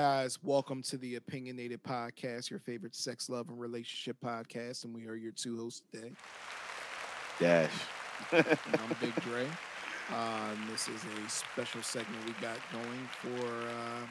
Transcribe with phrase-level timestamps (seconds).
[0.00, 0.38] guys?
[0.42, 4.84] Welcome to the Opinionated Podcast, your favorite sex, love, and relationship podcast.
[4.84, 6.12] And we are your two hosts today.
[7.38, 7.70] Dash.
[8.32, 9.46] And I'm Big Dre.
[10.10, 14.06] And this is a special segment we got going for, uh,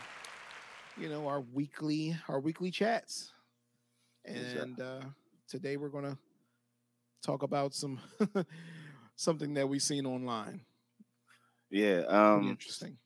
[0.96, 3.32] you know, our weekly our weekly chats.
[4.26, 5.02] And uh,
[5.48, 6.20] today we're gonna
[7.24, 8.00] talk about some
[9.16, 10.62] something that we've seen online.
[11.72, 12.04] Yeah.
[12.08, 12.48] Um.
[12.48, 13.00] interesting.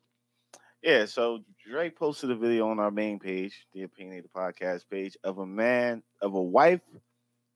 [0.83, 1.05] Yeah.
[1.05, 5.45] So Dre posted a video on our main page, the Opinionated Podcast page, of a
[5.45, 6.81] man, of a wife,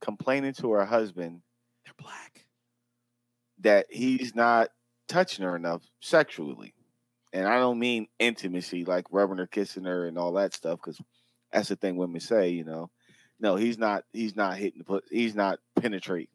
[0.01, 1.41] complaining to her husband
[1.85, 2.45] They're black.
[3.59, 4.69] that he's not
[5.07, 6.73] touching her enough sexually,
[7.33, 11.01] and I don't mean intimacy, like rubbing her, kissing her, and all that stuff, because
[11.51, 12.49] that's the thing women say.
[12.49, 12.89] You know,
[13.39, 14.03] no, he's not.
[14.13, 14.85] He's not hitting the.
[14.85, 15.03] put.
[15.11, 16.27] He's not penetrating.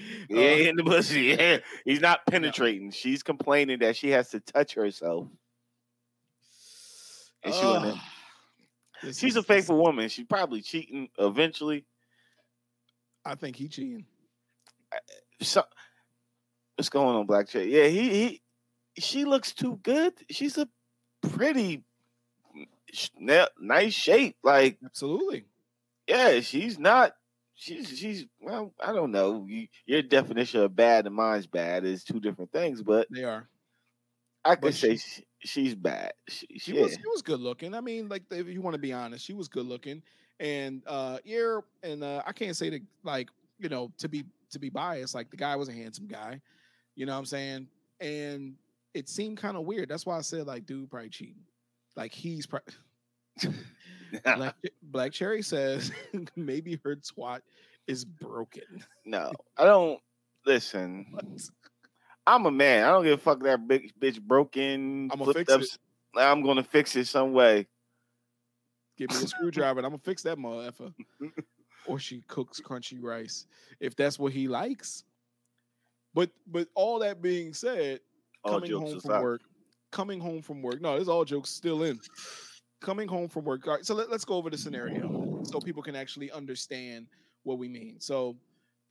[0.28, 0.40] Pussy.
[0.40, 1.20] Yeah, Uh, in the pussy.
[1.22, 2.90] Yeah, he's not penetrating.
[2.90, 5.26] She's complaining that she has to touch herself.
[7.42, 8.00] And she.
[9.12, 10.08] She's a faithful woman.
[10.08, 11.86] She's probably cheating eventually.
[13.24, 14.04] I think he cheating.
[15.40, 15.62] So,
[16.76, 17.68] what's going on, Black Chick?
[17.70, 18.42] Yeah, he he.
[18.98, 20.12] She looks too good.
[20.28, 20.68] She's a
[21.22, 21.84] pretty,
[23.58, 24.36] nice shape.
[24.42, 25.44] Like, Absolutely.
[26.06, 27.12] yeah, she's not.
[27.60, 28.72] She's she's well.
[28.80, 29.44] I don't know.
[29.46, 32.82] You, your definition of bad and mine's bad is two different things.
[32.82, 33.50] But They are.
[34.46, 36.14] I could But say she- she, she's bad.
[36.26, 36.82] She, She yeah.
[36.84, 37.74] was she was good looking.
[37.74, 40.02] I mean, like if you want to be honest, she was good looking.
[40.40, 44.58] And uh yeah, and uh I can't say that like, you know, to be to
[44.58, 46.40] be biased, like the guy was a handsome guy.
[46.96, 47.68] You know what I'm saying?
[48.00, 48.54] And
[48.94, 49.90] it seemed kind of weird.
[49.90, 51.44] That's why I said like dude probably cheating.
[51.94, 52.60] Like he's pro-
[54.36, 55.92] Black, Black Cherry says
[56.36, 57.40] maybe her twat
[57.86, 58.84] is broken.
[59.04, 60.00] no, I don't
[60.46, 61.06] listen.
[62.26, 62.84] I'm a man.
[62.84, 65.10] I don't give a fuck that big bitch broken.
[65.12, 65.78] I'ma fix up it.
[66.16, 67.66] I'm gonna fix it some way.
[68.96, 70.92] Give me a screwdriver and I'm gonna fix that motherfucker.
[71.86, 73.46] or she cooks crunchy rice
[73.80, 75.04] if that's what he likes.
[76.14, 78.00] But but all that being said,
[78.44, 79.22] All coming home from aside.
[79.22, 79.40] work,
[79.90, 80.80] coming home from work.
[80.80, 81.98] No, there's all jokes still in.
[82.80, 83.66] Coming home from work.
[83.66, 87.06] Right, so let, let's go over the scenario so people can actually understand
[87.42, 87.96] what we mean.
[88.00, 88.36] So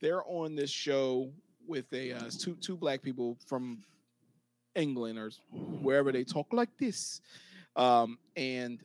[0.00, 1.30] they're on this show
[1.66, 3.82] with a uh, two two black people from
[4.76, 5.30] England or
[5.82, 7.20] wherever they talk like this,
[7.76, 8.78] um, and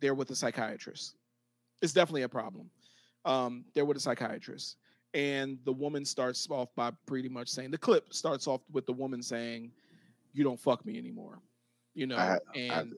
[0.00, 1.16] they're with a psychiatrist.
[1.82, 2.70] It's definitely a problem.
[3.26, 4.76] Um, they're with a psychiatrist,
[5.14, 8.92] and the woman starts off by pretty much saying the clip starts off with the
[8.92, 9.70] woman saying,
[10.32, 11.40] "You don't fuck me anymore,"
[11.94, 12.94] you know, I- I- and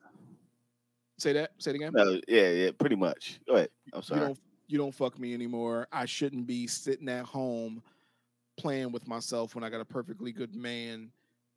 [1.19, 1.93] say that, say it again.
[1.95, 3.41] No, yeah, yeah, pretty much.
[3.47, 3.69] Go ahead.
[3.93, 4.21] I'm you sorry.
[4.21, 5.89] don't you don't fuck me anymore.
[5.93, 7.83] I shouldn't be sitting at home
[8.59, 11.11] playing with myself when I got a perfectly good man,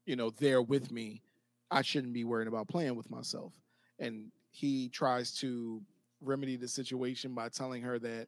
[0.06, 1.22] you know, there with me.
[1.70, 3.54] I shouldn't be worrying about playing with myself.
[4.00, 5.82] And he tries to
[6.22, 8.28] remedy the situation by telling her that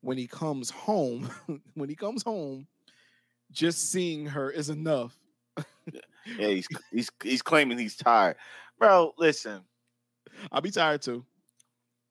[0.00, 1.30] when he comes home,
[1.74, 2.66] when he comes home,
[3.50, 5.18] just seeing her is enough.
[6.38, 8.36] Yeah, he's he's he's claiming he's tired,
[8.78, 9.12] bro.
[9.16, 9.62] Listen,
[10.52, 11.24] I'll be tired too.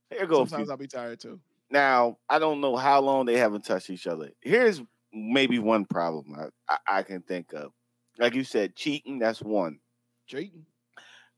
[0.09, 0.50] here goes.
[0.50, 1.39] Sometimes I'll be tired too.
[1.69, 4.29] Now I don't know how long they haven't touched each other.
[4.41, 4.81] Here's
[5.13, 6.33] maybe one problem
[6.69, 7.72] I, I, I can think of.
[8.19, 9.19] Like you said, cheating.
[9.19, 9.79] That's one.
[10.27, 10.66] Drayton.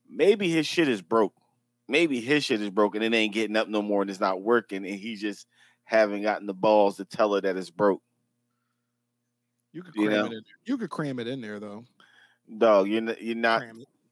[0.09, 1.33] Maybe his shit is broke.
[1.87, 4.41] Maybe his shit is broken and it ain't getting up no more and it's not
[4.41, 5.47] working and he just
[5.85, 8.01] haven't gotten the balls to tell her that it's broke.
[9.73, 10.25] You could You cram know?
[10.27, 10.41] it in.
[10.65, 11.85] You could cram it in there though.
[12.57, 13.63] Dog, you're not, you're not.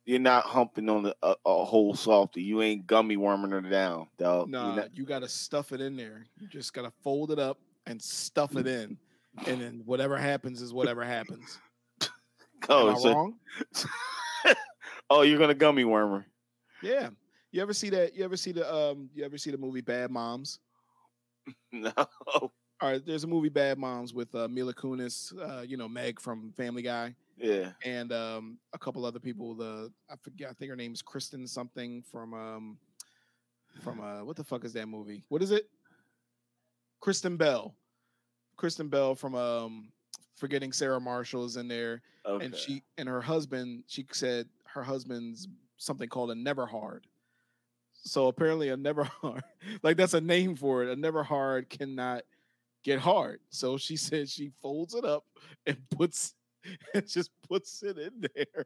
[0.07, 2.41] You're not humping on a, a whole softy.
[2.41, 4.49] You ain't gummy worming her down, dog.
[4.49, 6.25] Nah, not- you got to stuff it in there.
[6.39, 8.97] You just got to fold it up and stuff it in,
[9.45, 11.59] and then whatever happens is whatever happens.
[12.01, 12.09] Am
[12.69, 13.35] oh, I so- wrong?
[15.09, 16.25] oh, you're gonna gummy worm her.
[16.81, 17.09] Yeah.
[17.51, 18.15] You ever see that?
[18.15, 19.09] You ever see the um?
[19.13, 20.59] You ever see the movie Bad Moms?
[21.71, 21.91] No.
[21.97, 22.51] All
[22.91, 26.51] right, there's a movie Bad Moms with uh, Mila Kunis, uh, you know Meg from
[26.57, 27.71] Family Guy, Yeah.
[27.85, 29.53] and um, a couple other people.
[29.55, 32.77] The I forget, I think her name is Kristen something from um,
[33.81, 35.23] from uh, what the fuck is that movie?
[35.29, 35.69] What is it?
[36.99, 37.75] Kristen Bell.
[38.55, 39.89] Kristen Bell from um,
[40.35, 42.45] forgetting Sarah Marshall is in there, Okay.
[42.45, 43.83] and she and her husband.
[43.87, 45.47] She said her husband's
[45.77, 47.05] something called a never hard.
[47.93, 49.43] So apparently a never hard,
[49.83, 50.89] like that's a name for it.
[50.89, 52.23] A never hard cannot
[52.83, 53.41] get hard.
[53.51, 55.25] So she said she folds it up
[55.67, 56.33] and puts
[56.93, 58.65] and just puts it in there.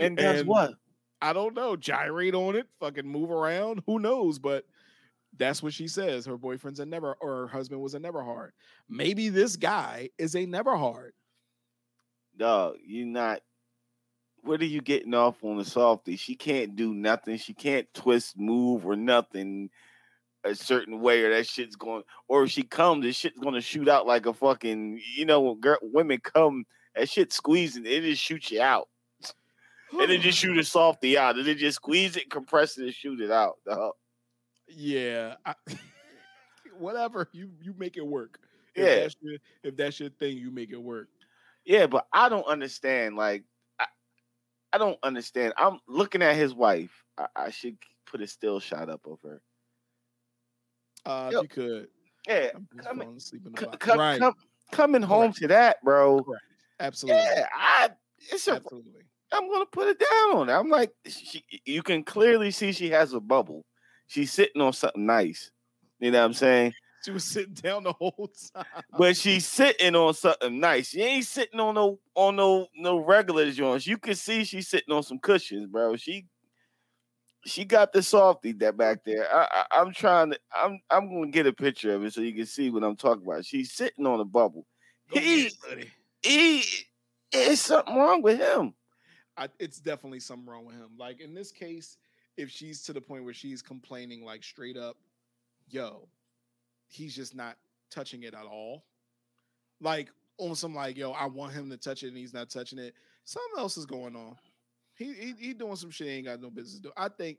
[0.00, 0.74] and guess what?
[1.20, 1.76] I don't know.
[1.76, 3.82] Gyrate on it, fucking move around.
[3.86, 4.38] Who knows?
[4.38, 4.64] But
[5.38, 6.26] that's what she says.
[6.26, 8.52] Her boyfriend's a never or her husband was a never hard.
[8.88, 11.12] Maybe this guy is a never hard.
[12.36, 13.40] Dog, you not
[14.42, 16.16] what are you getting off on the softy?
[16.16, 17.36] She can't do nothing.
[17.36, 19.70] She can't twist, move, or nothing
[20.44, 22.02] a certain way, or that shit's going.
[22.26, 25.00] Or if she comes, this shit's gonna shoot out like a fucking.
[25.16, 26.64] You know, girl, women come,
[26.94, 28.88] that shit squeezing, it just shoots you out.
[29.92, 32.94] and then just shoot a softy out, and then just squeeze it, compress it, and
[32.94, 33.56] shoot it out.
[33.66, 33.92] dog.
[34.68, 35.34] Yeah.
[35.44, 35.54] I,
[36.78, 38.38] whatever you you make it work.
[38.74, 39.00] If Yeah.
[39.02, 41.08] That's your, if that's your thing, you make it work.
[41.64, 43.16] Yeah, but I don't understand.
[43.16, 43.44] Like,
[43.78, 43.84] I,
[44.72, 45.52] I don't understand.
[45.58, 47.04] I'm looking at his wife.
[47.18, 49.40] I, I should put a still shot up of her.
[51.04, 51.88] Uh, Yo, you could.
[52.26, 54.20] Yeah, I'm just come- falling asleep in the c- right.
[54.70, 55.38] coming home Correct.
[55.38, 56.22] to that, bro.
[56.22, 56.42] Correct.
[56.82, 57.22] Absolutely.
[57.22, 57.90] Yeah, I.
[58.30, 58.54] It's a.
[58.54, 59.02] Absolutely.
[59.32, 60.54] I'm gonna put it down on her.
[60.54, 63.64] I'm like, she, you can clearly see she has a bubble.
[64.08, 65.50] She's sitting on something nice.
[66.00, 66.74] You know what I'm saying?
[67.04, 68.64] She was sitting down the whole time.
[68.98, 70.88] But she's sitting on something nice.
[70.88, 73.86] She ain't sitting on no on no no regular joints.
[73.86, 75.96] You can see she's sitting on some cushions, bro.
[75.96, 76.26] She
[77.44, 79.26] she got the softy that back there.
[79.34, 82.34] I, I I'm trying to I'm I'm gonna get a picture of it so you
[82.34, 83.46] can see what I'm talking about.
[83.46, 84.66] She's sitting on a bubble.
[85.10, 85.88] Go He it.
[86.22, 86.64] He
[87.32, 88.74] there's something wrong with him.
[89.36, 90.90] I, it's definitely something wrong with him.
[90.98, 91.96] Like in this case,
[92.36, 94.96] if she's to the point where she's complaining like straight up,
[95.68, 96.08] yo,
[96.88, 97.56] he's just not
[97.90, 98.84] touching it at all.
[99.80, 102.78] Like on some like, yo, I want him to touch it and he's not touching
[102.78, 102.94] it.
[103.24, 104.36] Something else is going on.
[104.94, 106.94] He he, he doing some shit he ain't got no business doing.
[106.96, 107.38] I think.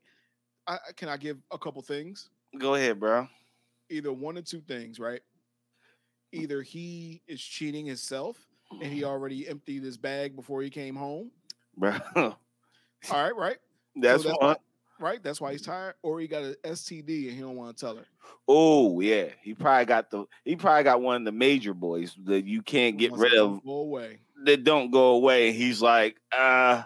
[0.68, 2.30] I I- can I give a couple things?
[2.58, 3.28] Go ahead, bro.
[3.90, 5.22] Either one or two things, right?
[6.32, 8.38] Either he is cheating himself
[8.82, 11.32] and he already emptied his bag before he came home.
[11.78, 11.98] Bro.
[12.16, 12.38] All
[13.12, 13.58] right, right.
[13.96, 14.56] That's, that's one.
[15.00, 15.22] right?
[15.22, 17.96] That's why he's tired, or he got an STD and he don't want to tell
[17.96, 18.06] her.
[18.48, 22.46] Oh yeah, he probably got the he probably got one of the major boys that
[22.46, 24.18] you can't get rid of Go away.
[24.46, 25.52] that don't go away.
[25.52, 26.84] He's like, uh,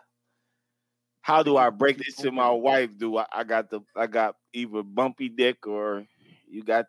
[1.22, 2.90] how do I break this to my wife?
[2.98, 6.06] Do I, I got the I got either bumpy dick or
[6.50, 6.88] you got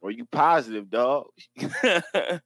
[0.00, 1.26] or you positive, dog?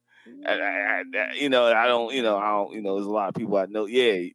[0.45, 3.11] I, I, I- you know, I don't, you know, I don't, you know, there's a
[3.11, 3.85] lot of people I know.
[3.85, 4.29] Yeah,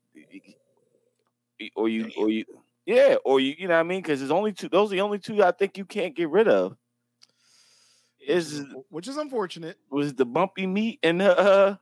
[1.77, 2.45] or you, or you,
[2.87, 4.01] yeah, or you, you know what I mean?
[4.03, 4.69] Because there's only two.
[4.69, 6.77] Those are the only two I think you can't get rid of.
[8.27, 9.79] Is, which is unfortunate.
[9.91, 11.77] was the bumpy meat and the uh,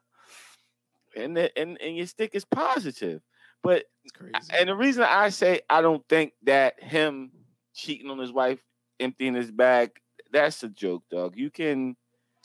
[1.17, 3.21] and the, and and your stick is positive,
[3.63, 3.85] but
[4.15, 4.33] crazy.
[4.51, 7.31] and the reason I say I don't think that him
[7.75, 8.59] cheating on his wife,
[8.99, 9.91] emptying his bag,
[10.33, 11.37] that's a joke, dog.
[11.37, 11.97] You can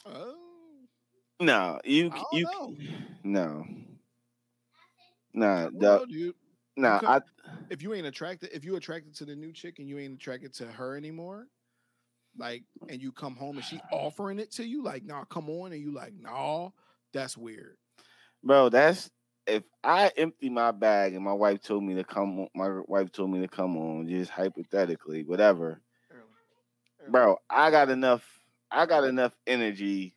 [0.05, 0.35] oh,
[1.39, 2.75] no, you you know.
[3.23, 3.65] no,
[5.33, 6.35] nah, dog, dude,
[6.77, 6.99] nah.
[7.03, 7.21] I
[7.69, 10.53] if you ain't attracted, if you attracted to the new chick and you ain't attracted
[10.55, 11.47] to her anymore,
[12.37, 15.71] like, and you come home and she offering it to you, like, nah, come on,
[15.71, 16.69] and you like, nah,
[17.13, 17.77] that's weird.
[18.43, 19.09] bro, that's
[19.47, 23.11] if I empty my bag and my wife told me to come, on- my wife
[23.11, 25.81] told me to come on, just hypothetically, whatever.
[27.07, 28.23] bro, I got enough.
[28.71, 30.14] I got enough energy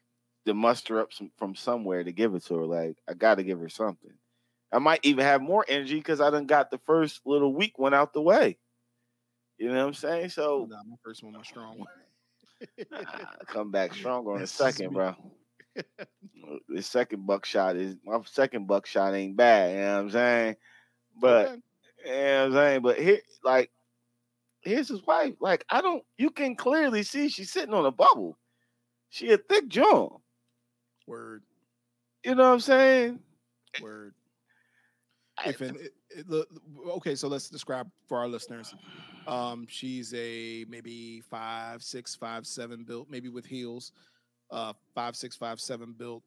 [0.49, 2.67] to muster up some from somewhere to give it to her.
[2.67, 4.12] Like I got to give her something.
[4.73, 7.95] I might even have more energy because I done got the first little weak one
[7.95, 8.59] out the way.
[9.59, 10.31] You know what I'm saying?
[10.31, 11.89] So Nah, my first one, my strong one.
[13.06, 15.15] ah, come back stronger on the second, bro.
[16.69, 19.71] The second buckshot is my second buckshot ain't bad.
[19.73, 20.57] You know what I'm saying?
[21.21, 21.61] But Okay.
[22.05, 22.83] you know what I'm saying?
[22.83, 23.71] But here, like,
[24.61, 25.35] here's his wife.
[25.40, 26.05] Like, I don't.
[26.17, 28.38] You can clearly see she's sitting on a bubble.
[29.11, 30.19] She a thick jaw.
[31.09, 31.43] Word,
[32.25, 33.21] You know what I'm saying?
[33.83, 34.15] word.
[35.38, 36.49] I- if an, it, it, look,
[36.97, 38.75] okay, so let's describe for our listeners.
[39.27, 43.93] Um, she's a maybe five, six, five, seven built, maybe with heels.
[44.50, 46.23] Uh, five, six, five, seven built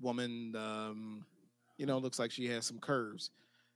[0.00, 0.54] woman.
[0.56, 1.24] Um,
[1.78, 3.30] you know, looks like she has some curves.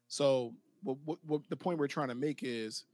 [0.09, 2.85] So, what, what, what the point we're trying to make is,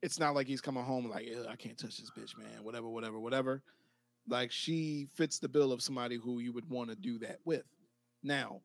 [0.00, 2.62] it's not like he's coming home like, I can't touch this bitch, man.
[2.62, 3.62] Whatever, whatever, whatever.
[4.28, 7.62] Like she fits the bill of somebody who you would want to do that with.
[8.22, 8.60] Now,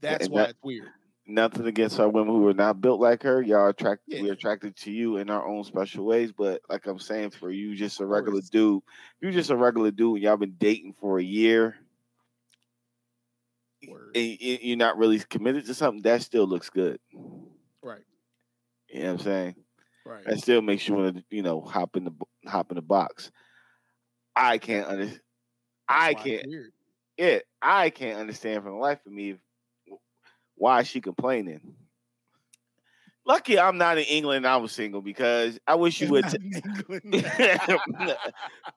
[0.00, 0.88] that's and why that- it's weird.
[1.26, 3.40] Nothing against our women who are not built like her.
[3.40, 4.22] Y'all attract Yeah.
[4.22, 6.32] we're attracted to you in our own special ways.
[6.32, 8.82] But like I'm saying, for you just a regular dude,
[9.20, 11.76] you're just a regular dude and y'all been dating for a year
[13.88, 14.16] Word.
[14.16, 16.98] and you're not really committed to something, that still looks good.
[17.82, 18.02] Right,
[18.88, 19.54] You know what I'm saying?
[20.04, 20.24] right.
[20.24, 22.12] That still makes you want to, you know, hop in the
[22.46, 23.30] hop in the box.
[24.36, 25.20] I can't understand.
[25.88, 26.72] I That's why it's can't.
[27.16, 29.36] Yeah, I can't understand for the life of me
[30.54, 31.74] why is she complaining.
[33.26, 34.38] Lucky I'm not in England.
[34.38, 36.28] and I was single because I wish you would.
[36.30, 36.38] T-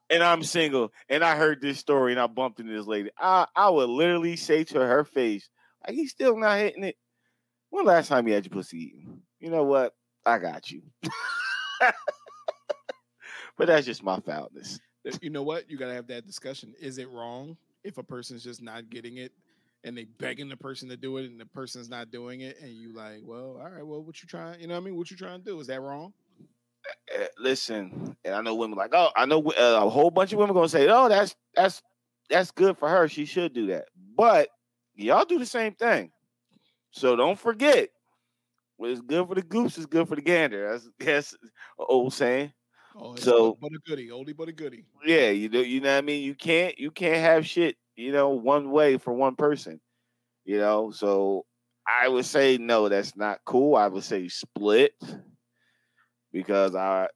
[0.09, 3.09] and I'm single, and I heard this story, and I bumped into this lady.
[3.17, 5.49] I I would literally say to her face,
[5.85, 6.97] "Like he's still not hitting it.
[7.69, 9.21] When last time you had your pussy eaten?
[9.39, 9.93] You know what?
[10.25, 10.83] I got you.
[13.57, 14.79] but that's just my foulness.
[15.21, 15.69] You know what?
[15.69, 16.73] You gotta have that discussion.
[16.79, 19.31] Is it wrong if a person's just not getting it
[19.83, 22.71] and they begging the person to do it and the person's not doing it and
[22.71, 24.61] you like, well, all right, well, what you trying?
[24.61, 24.95] You know what I mean?
[24.95, 25.59] What you trying to do?
[25.59, 26.13] Is that wrong?
[27.13, 30.39] Uh, listen, and I know women like, oh, I know uh, a whole bunch of
[30.39, 31.81] women gonna say, oh, that's that's
[32.29, 33.07] that's good for her.
[33.07, 33.85] She should do that.
[34.15, 34.49] But
[34.95, 36.11] y'all do the same thing.
[36.91, 37.89] So don't forget,
[38.77, 40.71] what's good for the goose is good for the gander.
[40.71, 42.53] That's that's an old saying.
[42.95, 44.85] Oh, so but a goodie, oldie but a goodie.
[45.05, 46.23] Yeah, you know, you know what I mean.
[46.23, 49.79] You can't you can't have shit, you know, one way for one person.
[50.45, 51.45] You know, so
[51.87, 53.75] I would say no, that's not cool.
[53.75, 54.93] I would say split
[56.31, 57.07] because I,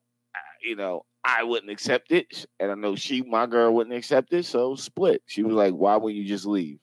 [0.62, 4.46] you know, I wouldn't accept it, and I know she, my girl, wouldn't accept it.
[4.46, 5.22] So split.
[5.25, 6.79] She was like, "Why would you just leave?"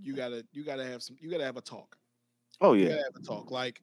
[0.00, 1.16] You gotta, you gotta have some.
[1.20, 1.96] You gotta have a talk.
[2.60, 3.50] Oh yeah, you gotta have a talk.
[3.50, 3.82] Like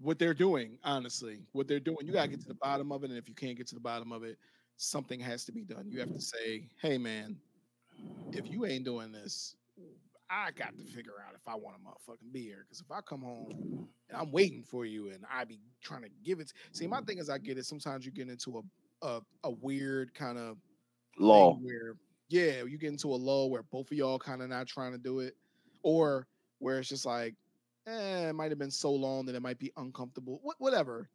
[0.00, 1.98] what they're doing, honestly, what they're doing.
[2.02, 2.48] You gotta get to mm-hmm.
[2.50, 4.38] the bottom of it, and if you can't get to the bottom of it,
[4.76, 5.86] something has to be done.
[5.88, 7.36] You have to say, "Hey, man,
[8.32, 9.56] if you ain't doing this,
[10.30, 12.64] I got to figure out if I want to motherfucking be here.
[12.64, 16.08] Because if I come home and I'm waiting for you and I be trying to
[16.24, 17.66] give it, see, my thing is, I get it.
[17.66, 18.62] Sometimes you get into a
[19.02, 20.56] a, a weird kind of
[21.18, 21.96] law where,
[22.28, 24.98] yeah, you get into a lull where both of y'all kind of not trying to
[24.98, 25.34] do it,
[25.82, 26.26] or
[26.58, 27.34] where it's just like,
[27.86, 31.08] eh, it might have been so long that it might be uncomfortable, Wh- whatever.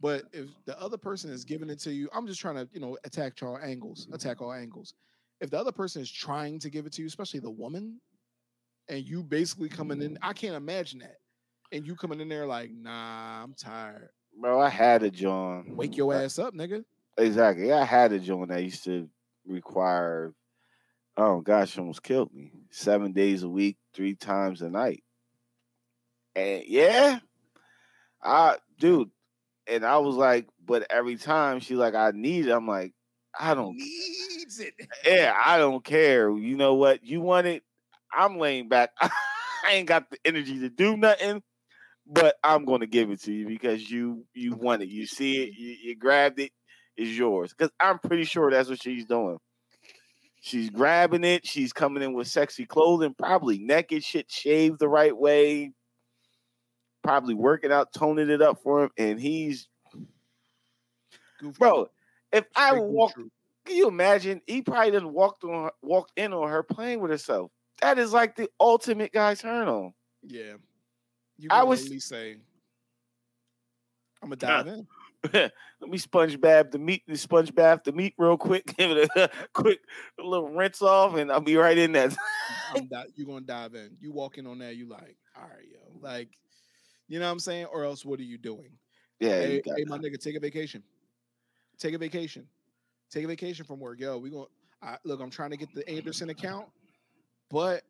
[0.00, 2.80] But if the other person is giving it to you, I'm just trying to, you
[2.80, 4.94] know, attack all angles, attack all angles.
[5.40, 8.00] If the other person is trying to give it to you, especially the woman,
[8.88, 11.16] and you basically coming in, I can't imagine that.
[11.72, 14.08] And you coming in there like, nah, I'm tired.
[14.38, 15.76] Bro, I had a John.
[15.76, 16.84] Wake your ass up, nigga.
[17.18, 17.72] Exactly.
[17.72, 19.08] I had a John that used to
[19.46, 20.32] require,
[21.16, 22.52] oh gosh, almost killed me.
[22.70, 25.02] Seven days a week, three times a night.
[26.40, 27.18] And yeah,
[28.22, 29.10] I dude,
[29.66, 32.50] and I was like, but every time she's like, I need it.
[32.52, 32.94] I'm like,
[33.38, 34.74] I don't needs it.
[35.04, 36.30] Yeah, I don't care.
[36.30, 37.04] You know what?
[37.04, 37.62] You want it?
[38.12, 38.90] I'm laying back.
[39.00, 39.10] I
[39.72, 41.42] ain't got the energy to do nothing,
[42.06, 44.88] but I'm going to give it to you because you you want it.
[44.88, 45.54] You see it.
[45.56, 46.52] You, you grabbed it.
[46.96, 47.52] It's yours.
[47.52, 49.38] Because I'm pretty sure that's what she's doing.
[50.40, 51.46] She's grabbing it.
[51.46, 55.72] She's coming in with sexy clothing, probably naked, shit shaved the right way,
[57.02, 59.68] probably working out, toning it up for him, and he's
[61.40, 61.56] Goofy.
[61.58, 61.90] bro.
[62.32, 63.14] If I walk,
[63.64, 64.40] can you imagine?
[64.46, 67.50] He probably didn't walked on her, walked in on her playing with herself.
[67.82, 69.92] That is like the ultimate guy turn on.
[70.22, 70.54] Yeah.
[71.38, 72.36] You I was- only say,
[74.22, 74.86] I'm gonna dive in.
[75.32, 78.66] Let me sponge bath the meat, the sponge bath the meat real quick.
[78.78, 79.80] Give it a quick
[80.18, 82.14] little rinse off, and I'll be right in that.
[82.74, 83.96] I'm di- you gonna dive in.
[84.00, 85.98] You walk in on that, you like, all right, yo.
[86.00, 86.28] Like,
[87.10, 87.66] you know what I'm saying?
[87.66, 88.70] Or else what are you doing?
[89.18, 90.82] yeah, hey, you hey, my nigga, take a vacation.
[91.76, 92.46] Take a vacation.
[93.10, 93.98] Take a vacation from work.
[93.98, 94.46] Yo, we going
[94.80, 96.66] I look, I'm trying to get the Anderson account,
[97.50, 97.82] but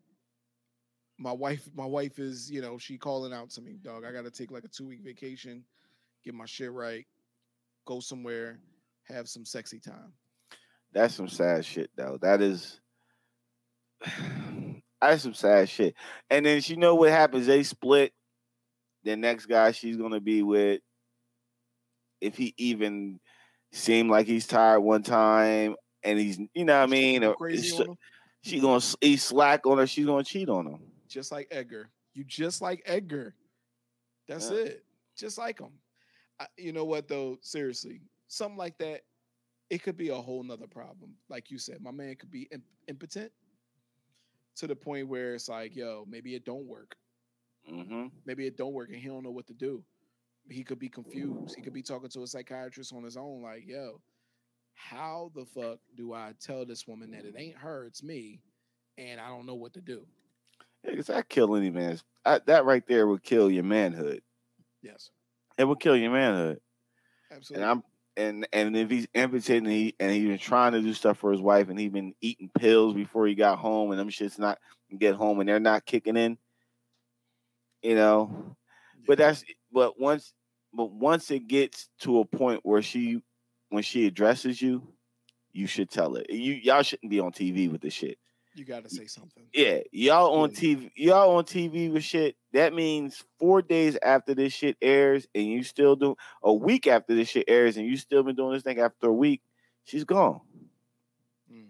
[1.19, 4.05] my wife, my wife is, you know, she calling out to me, dog.
[4.07, 5.65] I gotta take like a two week vacation,
[6.25, 7.07] get my shit right,
[7.85, 8.59] go somewhere,
[9.05, 10.15] have some sexy time.
[10.93, 12.19] that's some sad shit though.
[12.23, 12.81] That is
[15.03, 15.95] that's some sad shit.
[16.31, 17.47] And then she know what happens.
[17.47, 18.15] They split.
[19.05, 20.81] The next guy she's gonna be with,
[22.21, 23.19] if he even
[23.73, 27.69] seemed like he's tired one time, and he's you know what I mean, or crazy
[27.69, 27.99] it's- on him,
[28.43, 29.87] she gonna he slack on her.
[29.87, 30.81] She's gonna cheat on him.
[31.09, 31.91] just like Edgar.
[32.15, 33.35] You just like Edgar.
[34.29, 34.59] That's Yeah.
[34.59, 34.85] it.
[35.17, 35.73] Just like him.
[36.39, 37.39] I, you know what though?
[37.43, 39.03] Seriously, something like that,
[39.71, 41.15] it could be a whole nother problem.
[41.29, 43.33] Like you said, my man could be imp- impotent
[44.57, 46.97] to the point where it's like, yo, maybe it don't work.
[47.71, 48.07] Mm-hmm.
[48.27, 49.83] Maybe it don't work, and he don't know what to do.
[50.49, 51.55] He could be confused.
[51.57, 54.01] He could be talking to a psychiatrist on his own, like, yo,
[54.75, 58.41] how the fuck do I tell this woman that it ain't her, it's me,
[58.99, 60.07] and I don't know what to do?
[60.85, 62.01] Yeah, because that kill any man.
[62.25, 64.23] I, that right there would kill your manhood.
[64.83, 65.11] Yes,
[65.59, 66.61] It would kill your manhood.
[67.31, 67.63] absolutely.
[67.63, 67.83] And I'm
[68.17, 71.31] and and if he's impotent and he and he's been trying to do stuff for
[71.33, 74.59] his wife and he's been eating pills before he got home and them shit's not
[74.99, 76.39] get home and they're not kicking in,
[77.83, 78.57] you know.
[79.07, 80.33] But that's but once
[80.73, 83.23] but once it gets to a point where she
[83.71, 84.87] when she addresses you,
[85.53, 86.31] you should tell it.
[86.31, 88.19] You y'all shouldn't be on TV with this shit.
[88.55, 89.45] You got to say something.
[89.55, 90.57] Yeah, y'all on Yeah.
[90.57, 92.37] TV, y'all on TV with shit.
[92.53, 97.15] That means four days after this shit airs, and you still do a week after
[97.15, 99.41] this shit airs, and you still been doing this thing after a week.
[99.85, 100.41] She's gone.
[101.51, 101.69] Mm.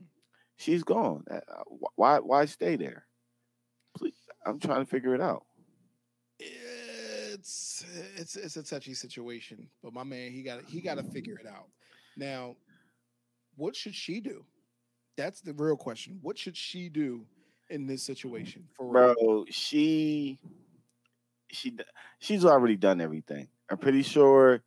[0.56, 1.24] She's gone.
[1.30, 2.18] Uh, uh, wh- Why?
[2.18, 3.06] Why stay there?
[3.96, 4.14] Please,
[4.46, 5.44] I'm trying to figure it out.
[6.40, 7.84] Yeah, it's
[8.36, 11.68] it's a touchy situation, but my man, he got he got to figure it out.
[12.16, 12.56] Now,
[13.56, 14.44] what should she do?
[15.16, 16.18] That's the real question.
[16.22, 17.26] What should she do
[17.68, 18.64] in this situation?
[18.76, 19.44] For bro, real?
[19.50, 20.38] she
[21.50, 21.76] she
[22.18, 23.48] she's already done everything.
[23.70, 24.62] I'm pretty sure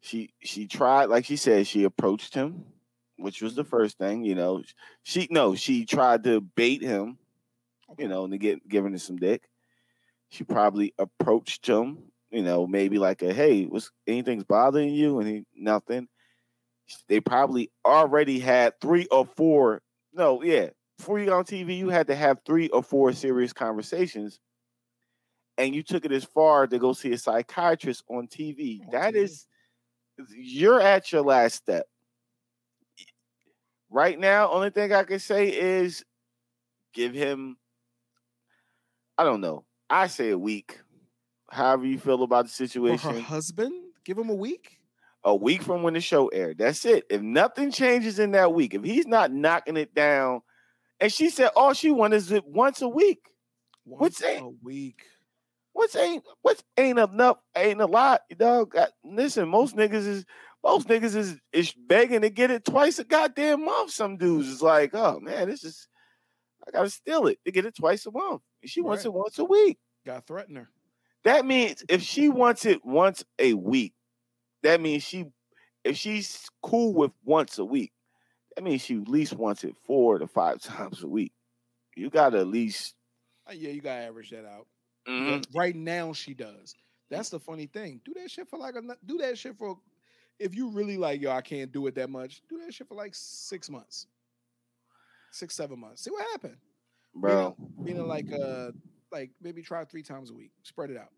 [0.00, 2.64] she she tried, like she said, she approached him,
[3.16, 4.24] which was the first thing.
[4.24, 4.62] You know,
[5.02, 7.18] she no, she tried to bait him,
[7.98, 9.47] you know, to get giving him some dick.
[10.30, 15.20] She probably approached him, you know, maybe like a hey, was anything's bothering you?
[15.20, 16.08] And he nothing.
[17.08, 19.82] They probably already had three or four.
[20.12, 23.52] No, yeah, before you got on TV, you had to have three or four serious
[23.52, 24.40] conversations
[25.58, 28.80] and you took it as far to go see a psychiatrist on TV.
[28.92, 29.46] That is,
[30.30, 31.86] you're at your last step.
[33.90, 36.04] Right now, only thing I can say is
[36.94, 37.56] give him,
[39.16, 40.80] I don't know, I say a week.
[41.50, 43.14] However you feel about the situation.
[43.14, 43.72] her husband,
[44.04, 44.78] give him a week.
[45.24, 46.58] A week from when the show aired.
[46.58, 47.04] That's it.
[47.10, 50.42] If nothing changes in that week, if he's not knocking it down,
[51.00, 53.20] and she said all she wants is it once a week.
[53.84, 55.02] Once a week.
[55.72, 58.74] What's ain't what's ain't enough ain't a lot, dog.
[59.04, 60.24] Listen, most niggas is
[60.64, 63.92] most niggas is is begging to get it twice a goddamn month.
[63.92, 65.88] Some dudes is like, oh man, this is
[66.66, 68.42] I gotta steal it to get it twice a month.
[68.64, 69.10] She wants right.
[69.10, 69.78] it once a week.
[70.04, 70.68] Gotta threaten her.
[71.24, 73.94] That means if she wants it once a week,
[74.62, 75.26] that means she
[75.84, 77.92] if she's cool with once a week,
[78.54, 81.32] that means she at least wants it four to five times a week.
[81.96, 82.94] You gotta at least
[83.48, 84.66] uh, yeah, you gotta average that out.
[85.08, 85.56] Mm-hmm.
[85.56, 86.74] Right now, she does.
[87.10, 88.00] That's the funny thing.
[88.04, 89.78] Do that shit for like a do that shit for
[90.38, 92.42] if you really like yo, I can't do it that much.
[92.48, 94.06] Do that shit for like six months,
[95.30, 96.02] six seven months.
[96.02, 96.56] See what happened,
[97.20, 97.56] bro.
[97.58, 98.70] Meaning, meaning like uh
[99.10, 100.52] like maybe try three times a week.
[100.62, 101.12] Spread it out.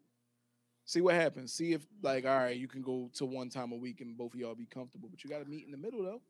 [0.85, 1.53] See what happens.
[1.53, 4.35] See if like all right, you can go to one time a week and both
[4.35, 5.09] of y'all be comfortable.
[5.11, 6.21] But you got to meet in the middle though.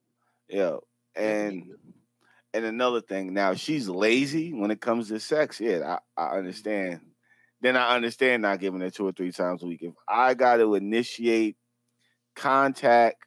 [0.48, 0.76] Yeah,
[1.14, 1.64] and
[2.52, 3.32] and another thing.
[3.32, 5.60] Now she's lazy when it comes to sex.
[5.60, 7.00] Yeah, I, I understand
[7.60, 9.82] then I understand not giving it two or three times a week.
[9.82, 11.56] If I got to initiate
[12.34, 13.24] contact,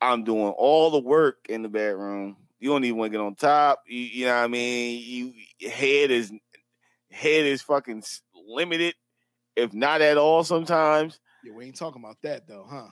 [0.00, 2.36] I'm doing all the work in the bedroom.
[2.58, 3.82] You don't even want to get on top.
[3.86, 5.02] You, you know what I mean?
[5.04, 6.32] You head is
[7.10, 8.02] head is fucking
[8.34, 8.94] limited,
[9.54, 10.44] if not at all.
[10.44, 11.18] Sometimes.
[11.44, 12.88] Yeah, we ain't talking about that though, huh?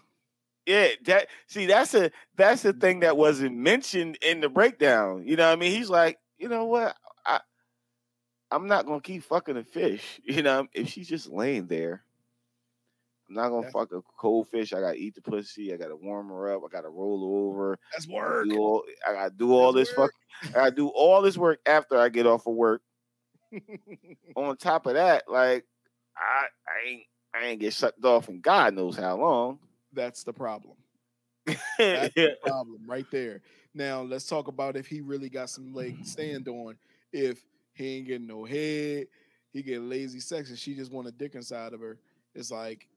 [0.67, 5.25] Yeah, that see, that's a that's the thing that wasn't mentioned in the breakdown.
[5.27, 5.73] You know what I mean?
[5.73, 6.97] He's like, you know what?
[7.27, 7.41] I
[8.51, 10.21] I'm not gonna keep fucking a fish.
[10.25, 12.03] You know, if she's just laying there,
[13.29, 14.73] I'm not gonna fuck a cold fish.
[14.73, 15.73] I gotta eat the pussy.
[15.73, 16.63] I gotta warm her up.
[16.65, 17.79] I gotta roll her over.
[17.93, 18.47] That's work.
[18.51, 20.13] I, all, I gotta do all That's this work.
[20.43, 20.51] fuck.
[20.51, 22.83] I gotta do all this work after I get off of work.
[24.37, 25.65] On top of that, like
[26.17, 27.03] I, I ain't
[27.35, 29.59] I ain't get sucked off in God knows how long.
[29.93, 30.77] That's the problem.
[31.47, 33.43] That's the problem right there.
[33.75, 36.77] Now let's talk about if he really got some leg stand on.
[37.13, 39.09] If he ain't getting no head.
[39.53, 41.99] He get lazy sex, and she just want a dick inside of her.
[42.35, 42.89] It's like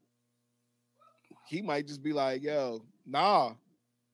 [1.47, 3.53] he might just be like, "Yo, nah."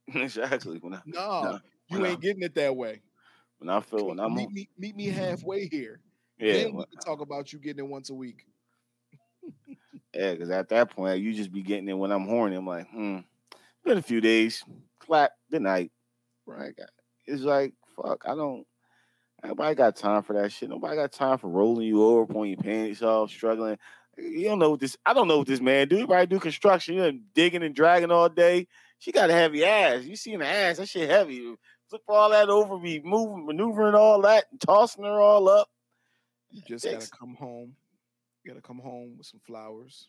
[0.14, 0.80] Exactly.
[0.80, 3.02] When I, nah, nah you ain't getting it that way.
[3.60, 6.02] When I feel when I'm meet me, meet me halfway here.
[6.38, 8.46] Yeah, then we can talk about you getting it once a week.
[10.14, 12.58] yeah, because at that point, you just be getting it when I'm horny.
[12.58, 13.20] I'm like, hmm,
[13.86, 14.64] been a few days.
[15.00, 15.92] Clap, good night.
[16.46, 16.74] Right.
[17.26, 18.66] It's like, fuck, I don't
[19.44, 20.70] Nobody got time for that shit.
[20.70, 23.78] Nobody got time for rolling you over, pulling your pants off, struggling.
[24.18, 24.98] You don't know what this.
[25.06, 25.96] I don't know what this man do.
[25.96, 26.96] Everybody do construction.
[26.96, 28.68] You digging and dragging all day.
[29.00, 30.04] She got a heavy ass.
[30.04, 30.78] You seen the ass?
[30.78, 31.56] That shit heavy.
[31.90, 35.68] Flip all that over, be moving, maneuvering all that, and tossing her all up.
[36.52, 37.76] You just gotta come home.
[38.44, 40.08] You gotta come home with some flowers,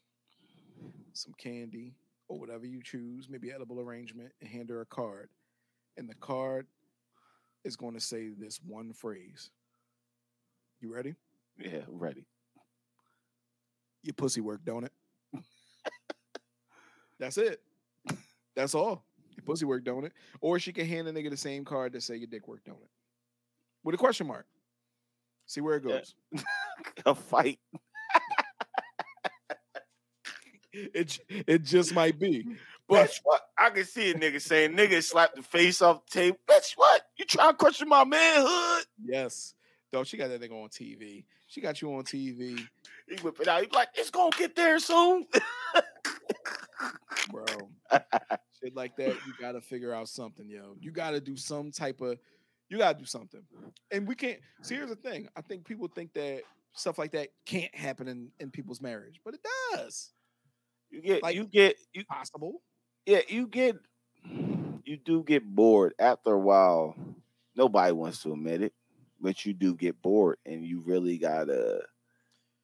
[1.13, 1.95] some candy,
[2.29, 3.29] or whatever you choose.
[3.29, 5.29] Maybe edible arrangement, and hand her a card.
[5.97, 6.67] And the card
[7.65, 9.51] is going to say this one phrase.
[10.81, 11.15] You ready?
[11.59, 12.27] Yeah, ready.
[14.05, 14.93] Your pussy work, don't it?
[17.19, 17.61] That's it.
[18.55, 19.05] That's all.
[19.37, 20.13] Your pussy work, don't it?
[20.41, 22.81] Or she can hand a nigga the same card to say your dick work, don't
[22.83, 22.91] it?
[23.83, 24.47] With a question mark.
[25.47, 26.15] See where it goes.
[26.33, 26.43] Yeah.
[27.07, 27.59] a fight.
[30.73, 32.47] it it just might be.
[32.89, 33.41] But what?
[33.57, 36.39] I can see a nigga saying, nigga slap the face off the table.
[36.47, 37.03] Bitch, what?
[37.17, 38.85] You trying to question my manhood?
[39.03, 39.55] Yes.
[40.03, 41.25] She got that nigga on TV.
[41.47, 42.67] She got you on TV.
[43.09, 43.63] He whip it out.
[43.63, 45.27] He's like, it's gonna get there soon.
[47.31, 47.45] Bro.
[48.63, 50.75] Shit like that, you gotta figure out something, yo.
[50.81, 52.19] You gotta do some type of
[52.69, 53.43] you gotta do something.
[53.91, 55.29] And we can't see here's the thing.
[55.37, 59.35] I think people think that stuff like that can't happen in, in people's marriage, but
[59.35, 59.41] it
[59.73, 60.11] does.
[60.91, 62.63] You get Like- you get you Possible.
[63.07, 63.77] yeah, you get
[64.85, 66.95] you do get bored after a while.
[67.57, 68.73] Nobody wants to admit it,
[69.25, 71.81] but you do get bored and you really gotta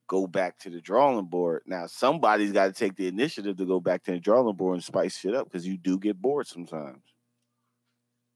[0.06, 1.62] go back to the drawing board.
[1.66, 5.18] Now somebody's gotta take the initiative to go back to the drawing board and spice
[5.18, 7.02] shit up because you do get bored sometimes.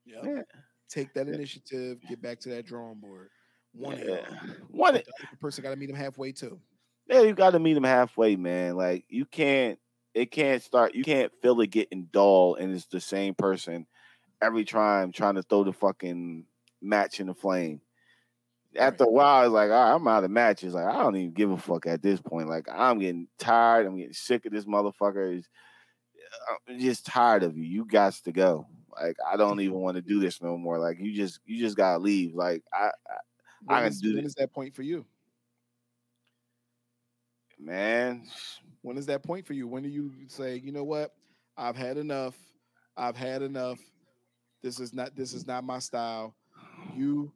[0.07, 0.23] Yeah.
[0.25, 0.43] Yeah.
[0.89, 1.99] Take that initiative.
[2.09, 3.29] Get back to that drawing board.
[3.75, 4.25] One Yeah.
[4.71, 5.05] One the
[5.39, 6.59] person got to meet him halfway too.
[7.07, 8.77] yeah, you gotta meet them halfway, man.
[8.77, 9.79] Like you can't
[10.15, 13.87] it can't start you can't feel it getting dull and it's the same person
[14.41, 16.47] every time trying to throw the fucking
[16.85, 17.81] match in the flame.
[18.77, 20.75] After a while, it's like, all right, I'm out of matches.
[20.75, 22.49] Like, I don't even give a fuck at this point.
[22.49, 23.87] Like, I'm getting tired.
[23.87, 25.39] I'm getting sick of this motherfucker.
[25.39, 25.49] It's-
[26.51, 27.65] uh, I'm just tired of you.
[27.65, 28.67] You got to go.
[29.01, 30.79] Like, I don't even want to do this no more.
[30.79, 32.35] Like, you just, you just gotta leave.
[32.35, 32.91] Like, I,
[33.69, 34.31] I When, can do when this.
[34.31, 35.05] is that point for you?
[37.59, 38.27] man,
[38.83, 39.67] When is that point for you?
[39.67, 41.15] When do you say, you know what?
[41.57, 42.37] I've had enough.
[42.97, 43.79] I've had enough.
[44.63, 46.35] This is not this is not my style.
[46.95, 47.33] You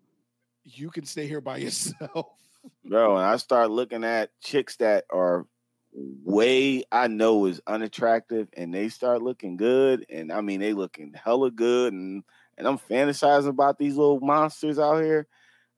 [0.76, 2.26] you can stay here by yourself.
[2.84, 3.16] bro.
[3.16, 5.46] And I start looking at chicks that are
[5.92, 11.14] way I know is unattractive, and they start looking good, and I mean they looking
[11.14, 12.22] hella good, and
[12.56, 15.26] and I'm fantasizing about these little monsters out here.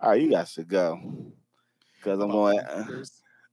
[0.00, 1.32] All right, you got to go,
[1.96, 2.58] because I'm going.
[2.60, 3.04] uh,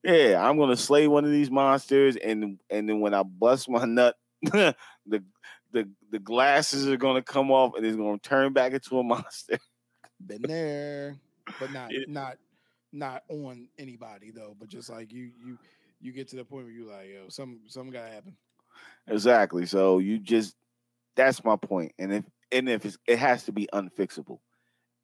[0.04, 3.86] yeah, I'm gonna slay one of these monsters, and and then when I bust my
[3.86, 9.00] nut, the the the glasses are gonna come off, and it's gonna turn back into
[9.00, 9.58] a monster.
[10.26, 11.17] Been there,
[11.60, 12.38] but not It- not
[12.94, 14.56] not on anybody though.
[14.60, 15.58] But just like you you
[16.00, 18.36] you get to the point where you like, yo, some some gotta happen.
[19.08, 19.66] Exactly.
[19.66, 20.56] So you just
[21.16, 21.94] that's my point.
[21.98, 24.40] And if and if it's, it has to be unfixable,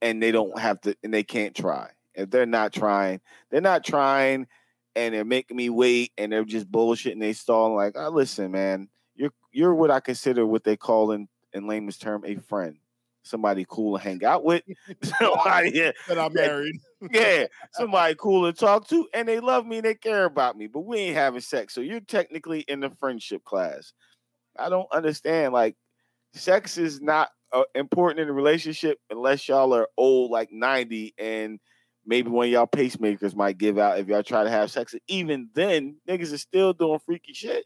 [0.02, 1.90] and they don't have to, and they can't try.
[2.14, 4.48] If they're not trying, they're not trying,
[4.96, 7.14] and they're making me wait, and they're just bullshitting.
[7.14, 11.12] And they stall like, oh, listen, man, you're you're what I consider what they call
[11.12, 12.78] in in layman's term a friend,
[13.24, 14.64] somebody cool to hang out with,
[15.20, 16.80] somebody yeah, That I'm married.
[17.12, 20.68] yeah, somebody cool to talk to, and they love me, and they care about me,
[20.68, 21.74] but we ain't having sex.
[21.74, 23.94] So you're technically in the friendship class.
[24.58, 25.54] I don't understand.
[25.54, 25.76] Like,
[26.34, 31.60] sex is not uh, important in a relationship unless y'all are old, like 90, and
[32.06, 34.96] maybe one of y'all pacemakers might give out if y'all try to have sex.
[35.08, 37.66] Even then, niggas are still doing freaky shit.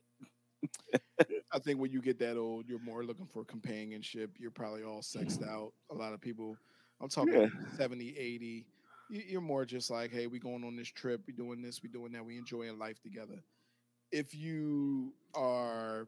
[1.51, 4.31] I think when you get that old, you're more looking for companionship.
[4.37, 5.49] You're probably all sexed mm-hmm.
[5.49, 5.73] out.
[5.91, 6.57] A lot of people,
[7.01, 7.47] I'm talking Yeah.
[7.77, 8.65] 70, 80.
[9.09, 11.89] you- You're more just like, hey, we going on this trip, we doing this, we
[11.89, 13.41] doing that, we enjoying life together.
[14.11, 16.07] If you are,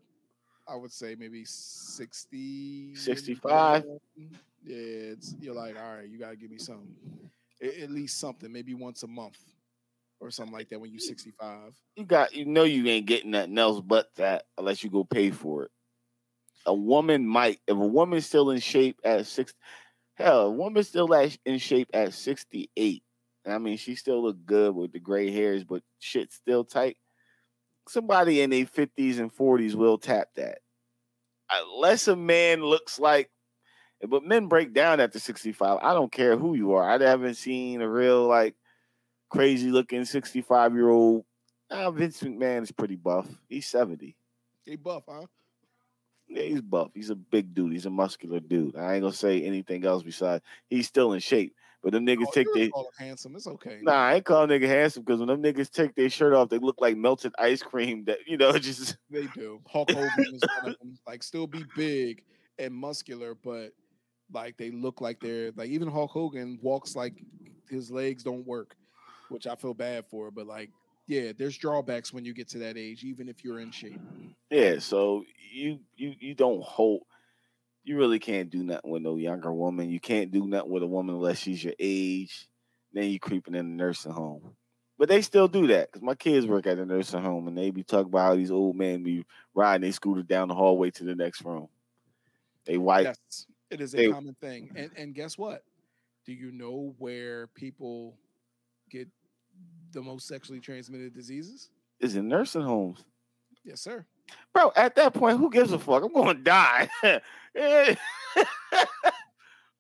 [0.68, 3.84] I would say maybe 60, 65.
[4.64, 6.96] Yeah, it's you're like, all right, you gotta give me something.
[7.62, 9.40] At least something, maybe once a month
[10.20, 11.74] or something like that when you're 65.
[11.96, 15.32] You got, you know, you ain't getting nothing else but that unless you go pay
[15.32, 15.72] for it.
[16.66, 19.54] A woman might, if a woman's still in shape at six,
[20.16, 23.04] hell, a woman's still at, in shape at 68.
[23.48, 26.98] I mean, she still look good with the gray hairs, but shit's still tight.
[27.88, 30.60] Somebody in their 50s and 40s will tap that.
[31.52, 33.32] Unless a man looks like,
[34.08, 35.80] but men break down after 65.
[35.82, 36.88] I don't care who you are.
[36.88, 38.56] I haven't seen a real, like,
[39.30, 41.26] crazy looking 65 year old.
[41.70, 43.28] Nah, Vince McMahon is pretty buff.
[43.48, 44.16] He's 70.
[44.66, 45.26] They buff, huh?
[46.28, 46.92] Yeah, he's buff.
[46.94, 47.74] He's a big dude.
[47.74, 48.76] He's a muscular dude.
[48.76, 51.56] I ain't gonna say anything else besides he's still in shape.
[51.82, 53.36] But them niggas Oh, take their would call him handsome.
[53.36, 53.80] It's okay.
[53.82, 56.58] nah, I ain't call nigga handsome because when them niggas take their shirt off, they
[56.58, 58.04] look like melted ice cream.
[58.06, 59.62] That you know, just They do.
[59.66, 60.98] Hulk Hogan is one of them.
[61.08, 62.24] Like, still be big
[62.58, 63.72] and muscular, but
[64.34, 67.24] like they look like they're like even Hulk Hogan walks like
[67.70, 68.76] his legs don't work,
[69.32, 70.32] which I feel bad for.
[70.32, 70.70] But like,
[71.08, 74.00] yeah, there's drawbacks when you get to that age, even if you're in shape.
[74.50, 74.80] yeah.
[74.80, 77.02] So you you you don't hold.
[77.84, 79.90] You really can't do nothing with no younger woman.
[79.90, 82.48] You can't do nothing with a woman unless she's your age.
[82.94, 84.56] Then you're creeping in the nursing home.
[84.98, 87.72] But they still do that because my kids work at the nursing home and they
[87.72, 91.04] be talking about how these old men be riding their scooter down the hallway to
[91.06, 91.70] the next room.
[92.66, 93.06] They white.
[93.06, 94.72] yes, it is a they- common thing.
[94.76, 95.64] And and guess what?
[96.26, 98.18] Do you know where people
[98.92, 99.08] get
[99.92, 101.70] the most sexually transmitted diseases?
[102.00, 103.04] is in nursing homes.
[103.64, 104.06] Yes, sir.
[104.54, 106.04] Bro, at that point, who gives a fuck?
[106.04, 106.90] I'm going to die.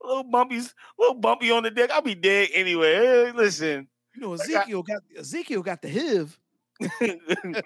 [0.01, 1.91] Little bumpies, little bumpy on the deck.
[1.91, 2.95] I'll be dead anyway.
[2.95, 6.39] Eh, Listen, You know, Ezekiel got Ezekiel got the HIV.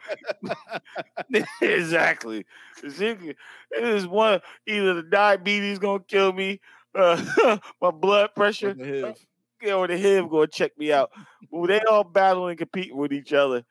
[1.61, 2.43] exactly.
[2.83, 3.33] Ezekiel,
[3.71, 6.59] it is one either the diabetes gonna kill me,
[6.95, 8.73] uh, my blood pressure,
[9.63, 9.69] the HIV.
[9.69, 11.11] yeah, or the HIV gonna check me out.
[11.51, 13.63] Well, they all battling and competing with each other.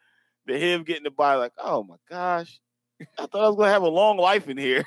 [0.47, 2.61] The HIV getting the body like, oh my gosh,
[3.19, 4.85] I thought I was gonna have a long life in here.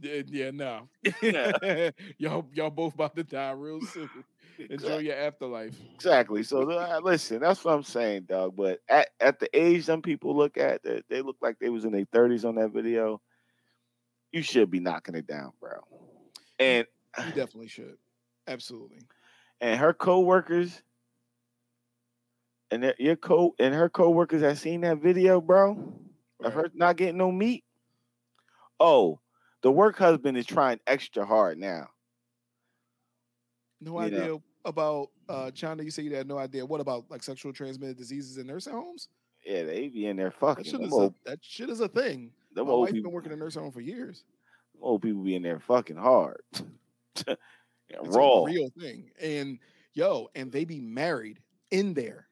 [0.00, 0.88] Yeah, yeah, no.
[1.22, 1.90] Yeah.
[2.18, 4.10] y'all, y'all both about to die real soon.
[4.70, 5.74] Enjoy your afterlife.
[5.94, 6.42] Exactly.
[6.42, 8.56] So uh, listen, that's what I'm saying, dog.
[8.56, 11.84] But at, at the age some people look at, they, they look like they was
[11.84, 13.20] in their 30s on that video.
[14.32, 15.80] You should be knocking it down, bro.
[16.58, 16.86] And
[17.18, 17.96] You definitely should.
[18.46, 18.98] Absolutely.
[19.60, 20.82] And her co-workers
[22.70, 25.94] and their, your co and her co-workers that seen that video, bro,
[26.42, 27.64] of her not getting no meat.
[28.78, 29.20] Oh,
[29.62, 31.88] the work husband is trying extra hard now.
[33.80, 34.42] No You idea know.
[34.64, 35.82] about uh China.
[35.82, 36.64] You say you had no idea.
[36.64, 39.08] What about like sexual transmitted diseases in nursing homes?
[39.44, 40.64] Yeah, they be in there That fucking.
[40.64, 42.32] shit Them is a, that shit is a thing.
[42.54, 44.24] My old wife's people, been working in a nursing home for years.
[44.80, 46.40] old people be in there fucking hard.
[47.90, 48.42] yeah, It's raw.
[48.42, 49.10] a real thing.
[49.20, 49.58] And
[49.94, 52.28] yo, and they be married in there.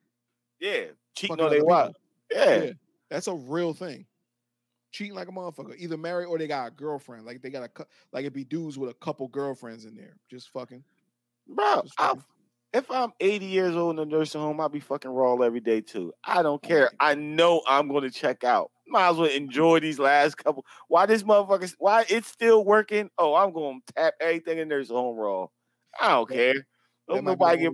[0.59, 1.95] Yeah, cheating on their wife.
[2.31, 2.63] Yeah.
[2.63, 2.71] Yeah.
[3.09, 4.05] That's a real thing.
[4.91, 5.75] Cheating like a motherfucker.
[5.77, 7.25] Either married or they got a girlfriend.
[7.25, 10.15] Like they got a like it be dudes with a couple girlfriends in there.
[10.29, 10.83] Just fucking.
[11.47, 11.81] bro.
[11.83, 12.23] Just fucking.
[12.75, 15.81] If I'm 80 years old in a nursing home, I'll be fucking raw every day
[15.81, 16.13] too.
[16.23, 16.91] I don't care.
[16.99, 18.71] I know I'm going to check out.
[18.87, 20.65] Might as well enjoy these last couple.
[20.87, 21.73] Why this motherfucker?
[21.79, 23.09] Why it's still working?
[23.17, 25.47] Oh, I'm going to tap everything in nursing home raw.
[25.99, 26.67] I don't That- care.
[27.07, 27.71] Don't nobody get.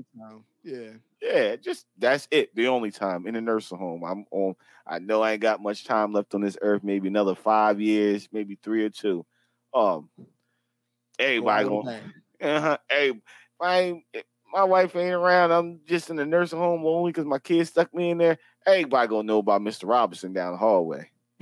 [0.64, 0.90] Yeah.
[1.22, 2.54] Yeah, just that's it.
[2.56, 4.04] The only time in a nursing home.
[4.04, 4.56] I'm on.
[4.86, 6.84] I know I ain't got much time left on this earth.
[6.84, 9.26] Maybe another five years, maybe three or two.
[9.74, 10.10] Um,
[11.20, 12.14] everybody out with a going.
[12.56, 12.78] Uh-huh.
[12.90, 13.16] Hey, if
[13.62, 15.52] I ain't, if my wife ain't around.
[15.52, 18.38] I'm just in the nursing home only because my kids stuck me in there.
[18.66, 19.88] Everybody gonna know about Mr.
[19.88, 21.10] Robinson down the hallway.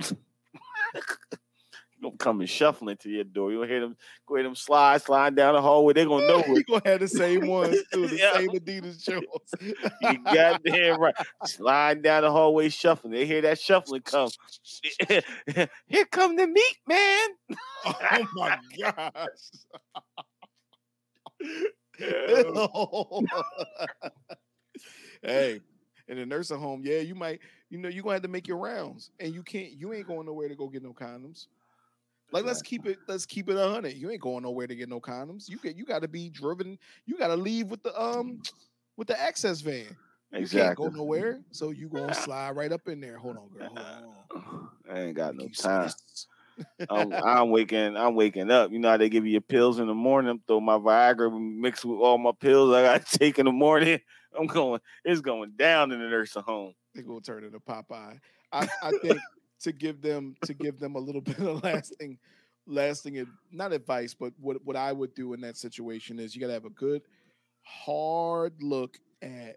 [2.02, 3.52] gonna come and shuffling to your door.
[3.52, 3.96] You'll hear them
[4.26, 5.92] go ahead them slide, sliding down the hallway.
[5.92, 6.66] They're gonna know we it.
[6.66, 8.32] gonna have the same ones too, the Yeah.
[8.38, 9.54] same Adidas shorts.
[10.00, 11.14] You goddamn right.
[11.44, 13.12] Sliding down the hallway, shuffling.
[13.12, 14.30] They hear that shuffling come.
[15.86, 17.28] Here come the meat, man.
[17.86, 19.16] oh my gosh.
[25.22, 25.60] hey,
[26.08, 28.58] in the nursing home, yeah, you might, you know, you're gonna have to make your
[28.58, 31.46] rounds, and you can't, you ain't going nowhere to go get no condoms.
[32.32, 33.94] Like, let's keep it, let's keep it a hundred.
[33.94, 35.48] You ain't going nowhere to get no condoms.
[35.48, 36.78] You get, you got to be driven.
[37.04, 38.40] You got to leave with the um,
[38.96, 39.96] with the access van.
[40.32, 43.18] You can't go nowhere, so you gonna slide right up in there.
[43.18, 43.68] Hold on, girl.
[43.68, 44.68] Hold on.
[44.88, 45.90] I ain't got no time.
[46.88, 47.96] I'm, I'm waking.
[47.96, 48.70] I'm waking up.
[48.72, 50.40] You know how they give you your pills in the morning.
[50.46, 54.00] Throw my Viagra mixed with all my pills I got to take in the morning.
[54.38, 54.80] I'm going.
[55.04, 56.74] It's going down in the nursing home.
[56.94, 58.18] they gonna turn into Popeye.
[58.52, 59.18] I, I think
[59.60, 62.18] to give them to give them a little bit of lasting,
[62.66, 66.52] lasting not advice, but what what I would do in that situation is you gotta
[66.52, 67.02] have a good,
[67.62, 69.56] hard look at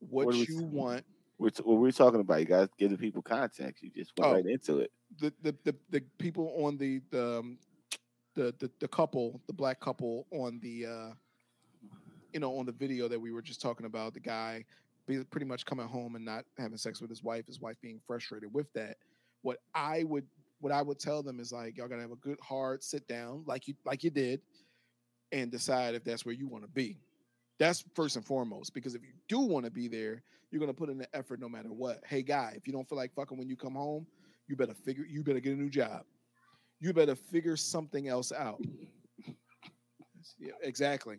[0.00, 1.04] what, What do we- you want.
[1.38, 2.38] We're t- what we're talking about.
[2.38, 3.82] You guys give the people context.
[3.82, 4.34] You just went Oh.
[4.36, 4.92] right into it.
[5.20, 7.58] The the the, the people on the the, um,
[8.34, 11.14] the the the couple, the black couple on the uh
[12.32, 14.64] you know on the video that we were just talking about, the guy
[15.30, 18.52] pretty much coming home and not having sex with his wife, his wife being frustrated
[18.52, 18.96] with that.
[19.42, 20.26] What I would
[20.60, 23.42] what I would tell them is like y'all gotta have a good hard sit down,
[23.46, 24.40] like you like you did,
[25.32, 27.00] and decide if that's where you want to be.
[27.58, 30.88] That's first and foremost, because if you do want to be there, you're gonna put
[30.88, 32.00] in the effort no matter what.
[32.06, 34.06] Hey guy, if you don't feel like fucking when you come home,
[34.52, 36.02] you better figure you better get a new job.
[36.78, 38.60] You better figure something else out.
[40.38, 41.16] Yeah, exactly.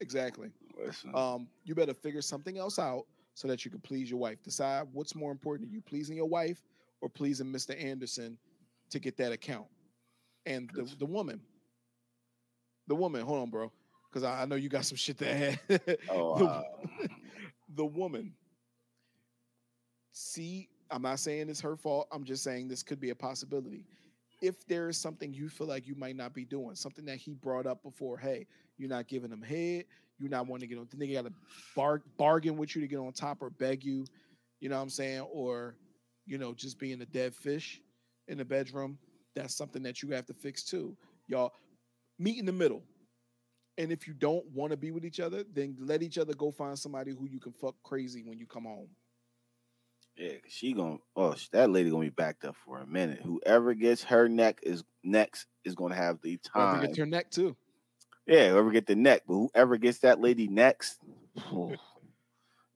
[0.00, 4.20] Exactly Listen, um, you better figure something else out so that you can please your
[4.20, 4.42] wife.
[4.42, 6.62] Decide what's more important to you, pleasing your wife
[7.00, 7.82] or pleasing Mr.
[7.82, 8.36] Anderson
[8.90, 9.66] to get that account.
[10.44, 11.40] And the, the woman,
[12.88, 13.72] the woman, hold on, bro,
[14.10, 15.60] because I, I know you got some shit to add.
[16.10, 16.64] oh, the, wow.
[17.74, 18.34] the woman,
[20.12, 22.08] see, I'm not saying it's her fault.
[22.12, 23.84] I'm just saying this could be a possibility.
[24.42, 27.34] If there is something you feel like you might not be doing, something that he
[27.34, 28.46] brought up before, hey,
[28.78, 29.84] you're not giving him head,
[30.18, 31.32] you're not wanting to get on, the nigga got to
[31.76, 34.06] bar- bargain with you to get on top or beg you,
[34.60, 35.20] you know what I'm saying?
[35.32, 35.76] Or,
[36.26, 37.80] you know, just being a dead fish
[38.28, 38.98] in the bedroom,
[39.34, 40.96] that's something that you have to fix too.
[41.26, 41.52] Y'all
[42.18, 42.82] meet in the middle.
[43.78, 46.50] And if you don't want to be with each other, then let each other go
[46.50, 48.88] find somebody who you can fuck crazy when you come home.
[50.20, 50.98] Yeah, 'cause she gonna.
[51.16, 53.20] Oh, that lady gonna be backed up for a minute.
[53.22, 56.80] Whoever gets her neck is next is gonna have the Whoever time.
[56.82, 57.56] gets her neck too.
[58.26, 61.00] Yeah, whoever get the neck, but whoever gets that lady next,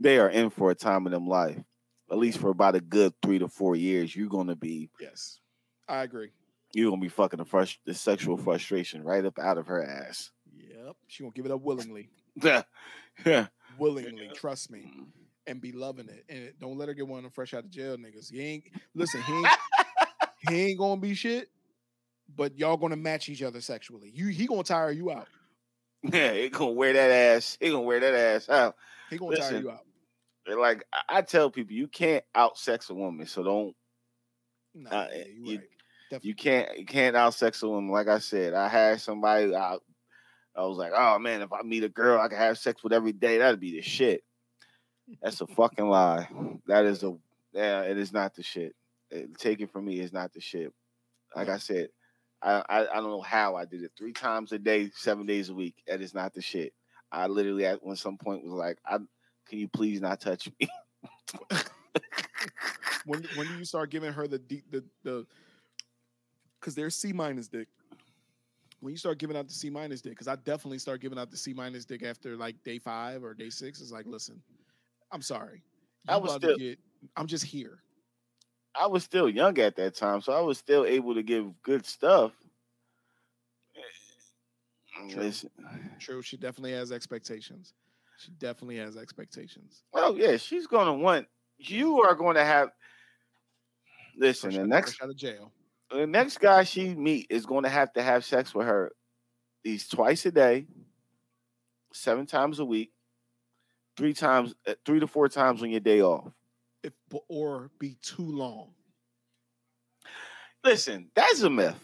[0.01, 1.59] they are in for a time in them life.
[2.11, 5.41] At least for about a good three to four years, you're gonna be Yes,
[5.89, 6.31] I agree.
[6.73, 10.31] you're gonna be fucking the frust- the sexual frustration right up out of her ass.
[10.57, 12.11] Yep, she gonna give it up willingly,
[12.43, 13.47] yeah.
[13.79, 14.31] willingly.
[14.35, 15.07] Trust me, mm.
[15.47, 16.25] And be loving it.
[16.29, 18.31] And don't let her get one of them fresh out of jail niggas.
[18.31, 19.23] He ain't listen.
[19.23, 19.49] He ain't,
[20.49, 21.51] he ain't gonna be shit,
[22.35, 24.11] but y'all gonna match each other sexually.
[24.15, 25.29] You he gonna tire you out.
[26.03, 27.57] Yeah, he gonna wear that ass.
[27.61, 28.77] He gonna wear that ass out.
[29.11, 29.87] He gonna tire you out.
[30.47, 33.75] Like I, tell people, you can't out sex a woman, so don't
[34.75, 36.23] Nah, Uh, yeah, you, right.
[36.23, 37.91] You can't you can't out sex a woman.
[37.91, 39.79] Like I said, I had somebody I,
[40.57, 42.93] I was like, oh man, if I meet a girl I can have sex with
[42.93, 44.23] every day, that'd be the shit.
[45.23, 46.29] That's a fucking lie.
[46.67, 47.17] That is a
[47.53, 48.75] yeah, it is not the shit.
[49.11, 50.73] It- take it from me, it's not the shit.
[51.37, 51.88] Like I said,
[52.43, 55.49] I, I I don't know how I did it three times a day, seven days
[55.49, 55.77] a week.
[55.87, 56.73] That is not the shit.
[57.11, 58.99] I literally at one some point was like, I
[59.49, 60.69] can you please not touch me?
[63.07, 64.38] when when do you start giving her the
[64.71, 65.27] the the
[66.61, 67.69] because there's C minus dick.
[68.81, 71.31] When you start giving out the C minus dick, because I definitely start giving out
[71.31, 73.81] the C minus dick after like day five or day six.
[73.81, 74.43] It's like, listen,
[75.14, 75.62] I'm sorry.
[76.09, 76.79] I was still- get,
[77.16, 77.79] I'm just here.
[78.74, 81.87] I was still young at that time, so I was still able to give good
[81.87, 82.33] stuff.
[85.09, 85.22] True.
[85.22, 85.50] Listen,
[86.00, 87.74] True, she definitely has expectations.
[88.18, 89.83] She definitely has expectations.
[89.92, 91.27] well, yeah, she's gonna want.
[91.59, 92.70] You are going to have.
[94.16, 95.53] Listen, the next out of jail.
[95.90, 98.92] the next guy she meet is going to have to have sex with her,
[99.62, 100.66] these twice a day,
[101.92, 102.92] seven times a week,
[103.97, 106.33] three times, uh, three to four times on your day off.
[106.83, 106.93] If
[107.29, 108.75] or be too long.
[110.65, 111.79] Listen, that's a myth.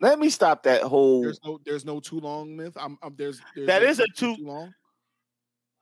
[0.00, 1.22] Let me stop that whole.
[1.22, 2.76] There's no there's no too long myth.
[2.78, 4.74] I'm, I'm there's, there's That no is a too- too long.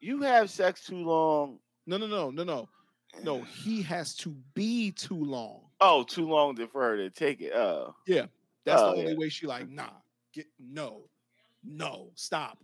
[0.00, 1.58] You have sex too long.
[1.86, 2.68] No, no, no, no, no.
[3.22, 5.60] No, he has to be too long.
[5.80, 7.52] Oh, too long for her to take it.
[7.54, 7.94] Oh.
[8.06, 8.26] Yeah.
[8.64, 9.18] That's Oh, the only yeah.
[9.18, 9.90] way she like, nah,
[10.32, 11.08] get no,
[11.62, 12.58] no, stop.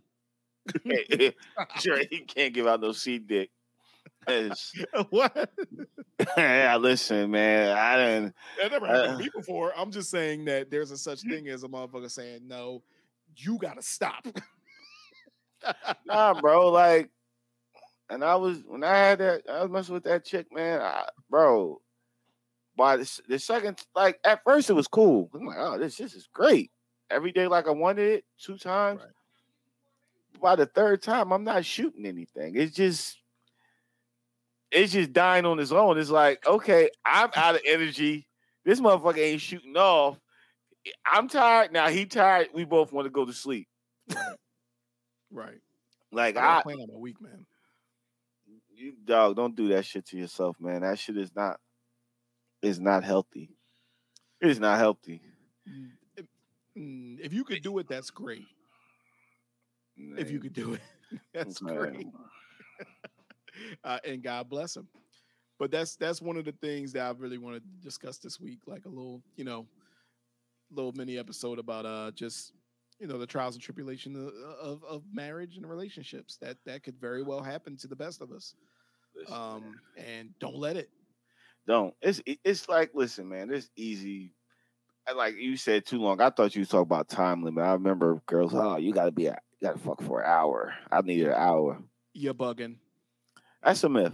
[1.79, 3.49] sure, he can't give out no seed dick.
[5.09, 5.49] What?
[6.37, 7.75] yeah, listen, man.
[7.75, 8.35] I didn't.
[8.59, 9.73] That never happened Uh, to me before.
[9.75, 12.83] I'm just saying that there's a such thing as a motherfucker saying, no,
[13.35, 14.27] you gotta stop.
[16.05, 16.69] Nah, bro.
[16.69, 17.09] Like,
[18.09, 20.81] and I was when I had that, I was messing with that chick, man.
[20.81, 21.81] I, bro,
[22.75, 25.29] by the, the second, like at first it was cool.
[25.33, 26.71] I'm like, oh, this this is great.
[27.09, 29.01] Every day, like I wanted it, two times.
[29.01, 29.11] Right.
[30.41, 32.55] By the third time, I'm not shooting anything.
[32.55, 33.17] It's just,
[34.71, 35.99] it's just dying on its own.
[35.99, 38.27] It's like, okay, I'm out of energy.
[38.65, 40.19] This motherfucker ain't shooting off.
[41.05, 41.89] I'm tired now.
[41.89, 42.47] He tired.
[42.53, 43.67] We both want to go to sleep.
[45.31, 45.59] right.
[46.11, 47.45] Like I I, plan on a week, man.
[48.75, 50.81] you dog, don't do that shit to yourself, man.
[50.81, 51.57] That shit is not
[52.61, 53.49] is not healthy.
[54.41, 55.21] It is not healthy.
[55.69, 56.25] Mm,
[56.77, 58.45] mm, if you could do it, that's great.
[60.17, 60.81] If you could do it,
[61.33, 61.75] that's Okay.
[61.75, 62.07] great.
[63.83, 64.87] uh, and God bless him.
[65.59, 68.59] But that's that's one of the things that I really want to discuss this week,
[68.65, 69.67] like a little, you know,
[70.71, 72.53] little mini episode about uh just
[72.99, 76.37] you know the trials and tribulation of, of, of marriage and relationships.
[76.41, 78.55] That that could very well happen to the best of us.
[79.15, 79.61] Listen, Um,
[79.97, 80.89] man, and don't let it.
[81.67, 81.93] don't.
[82.01, 84.33] It's it's like, listen, man, it's easy.
[85.15, 86.21] Like you said too long.
[86.21, 87.63] I thought you was talking about time limit.
[87.63, 90.73] I remember girls, oh, you gotta be, a, you gotta fuck for an hour.
[90.91, 91.79] I need an hour.
[92.13, 92.75] You're bugging.
[93.63, 94.13] That's a myth.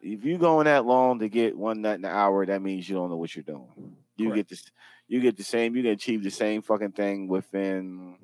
[0.00, 2.94] If you going that long to get one nut in an hour, that means you
[2.94, 3.96] don't know what you're doing.
[4.16, 4.36] You Correct.
[4.36, 4.64] get this,
[5.08, 5.74] you get the same.
[5.76, 8.16] You can achieve the same fucking thing within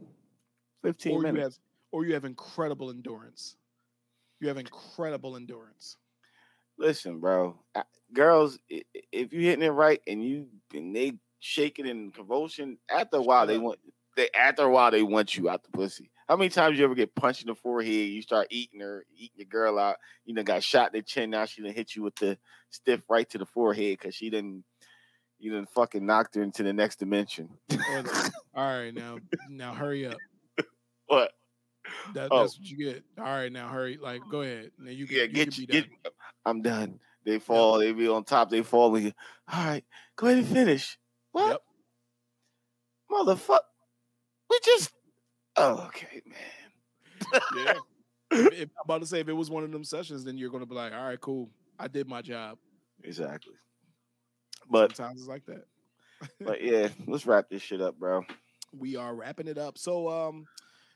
[0.83, 1.57] fifteen Or you minutes.
[1.57, 3.57] have or you have incredible endurance.
[4.41, 5.97] You have incredible endurance.
[6.79, 12.11] Listen, bro, I- girls, if you hitting it right and you and they shaking in
[12.13, 13.79] convulsion, after a while they want
[14.17, 16.11] they after a while they want you out the pussy.
[16.33, 17.93] How many times you ever get punched in the forehead?
[17.93, 19.97] You start eating her, eating your girl out.
[20.25, 21.29] You know, got shot in the chin.
[21.29, 22.39] Now she done hit you with the
[22.71, 24.65] stiff right to the forehead because she didn't.
[25.39, 27.51] You done fucking knocked her into the next dimension.
[27.71, 27.77] All
[28.55, 29.19] right, now
[29.51, 30.17] now hurry up.
[31.07, 31.33] what?
[32.15, 32.41] That, Oh.
[32.41, 33.05] That's what you get.
[33.19, 33.99] All right, now hurry.
[34.01, 34.71] Like, go ahead.
[34.79, 35.67] Now you can, Yeah, you get you.
[35.67, 36.13] Get, done.
[36.47, 36.99] I'm done.
[37.27, 37.77] They fall.
[37.77, 38.49] They be on top.
[38.49, 38.97] They fall.
[38.97, 39.13] And you,
[39.53, 39.85] all right,
[40.17, 40.99] go ahead and finish.
[41.33, 41.51] What?
[41.51, 41.63] Yep.
[43.11, 43.59] Motherfucker.
[44.49, 44.93] We just.
[45.57, 47.41] Oh, okay, man.
[47.57, 47.75] Yeah.
[48.33, 50.51] if, if- I'm about to say if it was one of them sessions, then you're
[50.51, 51.51] gonna be like, all right, cool.
[51.79, 52.59] I did my job.
[53.05, 53.55] Exactly.
[54.71, 55.65] But Sometimes it's like that.
[56.41, 58.25] but yeah, let's wrap this shit up, bro.
[58.73, 59.77] we are wrapping it up.
[59.77, 60.47] So um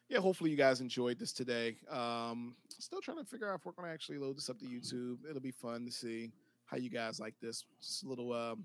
[0.09, 1.77] yeah, hopefully you guys enjoyed this today.
[1.91, 5.19] Um still trying to figure out if we're gonna actually load this up to YouTube.
[5.29, 6.31] It'll be fun to see
[6.67, 7.65] how you guys like this.
[7.83, 8.65] Just a little um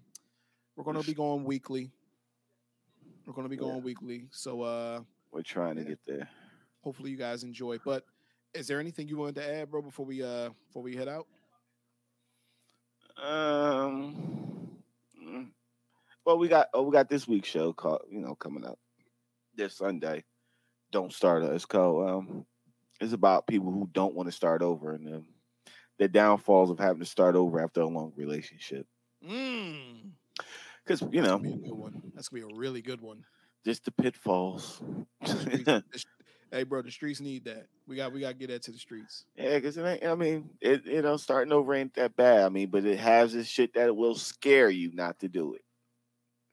[0.75, 1.89] we're gonna be going weekly.
[3.25, 3.61] We're gonna be Yeah.
[3.61, 4.27] going weekly.
[4.31, 4.99] So uh
[5.31, 6.27] We're trying to get there.
[6.81, 7.77] hopefully you guys enjoy.
[7.83, 8.03] But
[8.53, 11.27] is there anything you wanted to add, bro, before we uh before we head out?
[13.21, 14.71] Um.
[15.21, 15.47] mm.
[16.25, 18.79] Well, we got oh, we got this week's show called you know coming up
[19.55, 20.23] this Sunday.
[20.91, 21.65] Don't start us.
[21.65, 22.45] Called um,
[22.99, 25.23] it's about people who don't want to start over and the,
[25.97, 28.85] the downfalls of having to start over after a long relationship.
[29.27, 30.11] Mm.
[30.83, 32.01] Because you know, That's gonna be a good one.
[32.15, 33.23] That's gonna be a really good one.
[33.65, 34.81] Just the pitfalls.
[35.23, 36.05] Streets- the sh-
[36.51, 37.67] hey, bro, the streets need that.
[37.87, 39.25] We got we got to get that to the streets.
[39.35, 40.05] Yeah, because it ain't.
[40.05, 42.43] I mean, it you know, starting over ain't that bad.
[42.43, 45.61] I mean, but it has this shit that will scare you not to do it.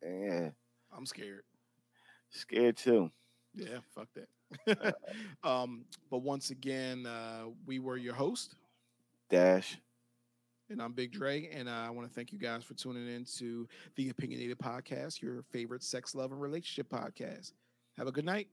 [0.02, 0.50] Yeah,
[0.96, 1.42] I'm scared.
[2.30, 3.10] scared too.
[3.54, 4.94] Yeah, fuck that.
[5.44, 8.54] um, but once again, uh, we were your host,
[9.28, 9.78] Dash.
[10.70, 13.66] And I'm Big Dre, and I want to thank you guys for tuning in to
[13.96, 17.52] the Opinionated Podcast, your favorite sex, love, and relationship podcast.
[17.96, 18.48] Have a good night.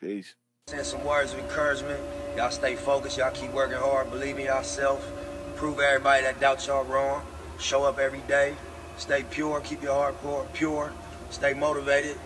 [0.00, 0.34] Peace.
[0.66, 2.00] Send some words of encouragement.
[2.36, 3.18] Y'all stay focused.
[3.18, 4.10] Y'all keep working hard.
[4.10, 5.08] Believe in yourself.
[5.54, 7.22] Prove everybody that doubts y'all wrong.
[7.60, 8.56] Show up every day.
[8.96, 9.60] Stay pure.
[9.60, 10.48] Keep your heart pure.
[10.52, 10.92] pure.
[11.30, 12.18] Stay motivated.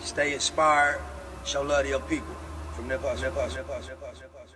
[0.00, 1.02] Stay inspired.
[1.44, 2.34] Show love to your people.
[2.72, 4.55] From Nip Hussle, Nip Hussle, Nip